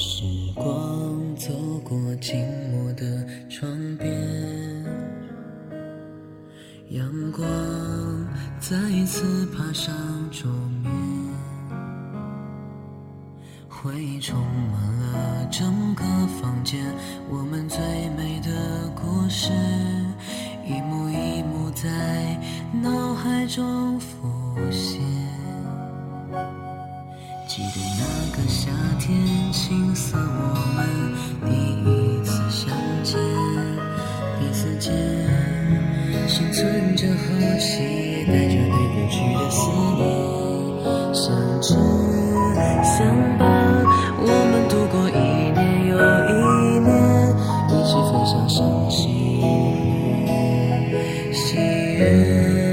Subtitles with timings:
[0.00, 0.24] 时
[0.54, 1.52] 光走
[1.84, 2.36] 过静
[2.70, 4.08] 默的窗边，
[6.90, 7.44] 阳光
[8.60, 9.94] 再一次爬上
[10.30, 10.50] 桌
[10.82, 10.92] 面，
[13.68, 14.38] 回忆充
[14.70, 15.87] 满了枕。
[16.40, 16.78] 房间，
[17.28, 17.78] 我们最
[18.16, 18.50] 美的
[18.94, 19.50] 故事，
[20.66, 21.88] 一幕一幕在
[22.82, 24.06] 脑海中浮
[24.70, 25.00] 现。
[27.48, 28.02] 记得那
[28.36, 29.16] 个夏天，
[29.52, 30.78] 青涩我们
[31.44, 31.50] 第
[31.84, 32.68] 一次相
[33.02, 33.18] 见，
[34.38, 34.92] 彼此间
[36.28, 38.37] 心存着和期待。
[51.98, 52.67] Yeah.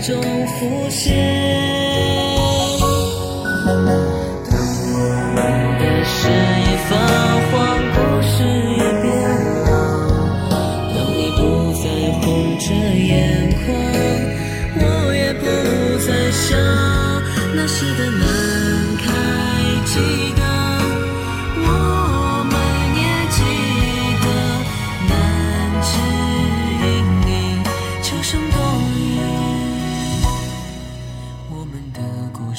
[0.00, 1.77] 中浮现。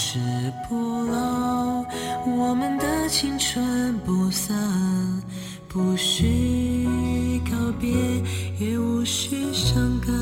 [0.00, 0.20] 是
[0.68, 1.84] 不老，
[2.24, 4.56] 我们的青春不散，
[5.66, 6.86] 不需
[7.50, 7.50] 告
[7.80, 7.90] 别，
[8.60, 10.14] 也无需伤感。